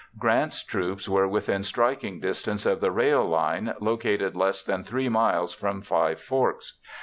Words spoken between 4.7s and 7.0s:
3 miles from Five Forks.